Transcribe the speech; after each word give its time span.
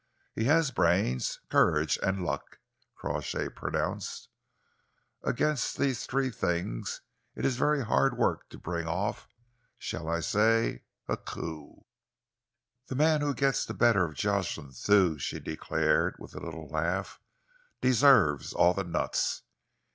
"He 0.33 0.45
has 0.45 0.71
brains, 0.71 1.41
courage 1.51 1.99
and 2.01 2.25
luck," 2.25 2.57
Crawshay 2.95 3.49
pronounced. 3.49 4.29
"Against 5.21 5.77
these 5.77 6.07
three 6.07 6.31
things 6.31 7.01
it 7.35 7.45
is 7.45 7.55
very 7.57 7.85
hard 7.85 8.17
work 8.17 8.49
to 8.49 8.57
bring 8.57 8.87
off 8.87 9.27
shall 9.77 10.09
I 10.09 10.21
say 10.21 10.85
a 11.07 11.17
coup?" 11.17 11.85
"The 12.87 12.95
man 12.95 13.21
who 13.21 13.35
gets 13.35 13.63
the 13.63 13.75
better 13.75 14.03
of 14.05 14.15
Jocelyn 14.15 14.71
Thew," 14.71 15.19
she 15.19 15.39
declared, 15.39 16.15
with 16.17 16.33
a 16.33 16.39
little 16.43 16.67
laugh, 16.67 17.19
"deserves 17.79 18.53
all 18.53 18.73
the 18.73 18.83
nuts. 18.83 19.43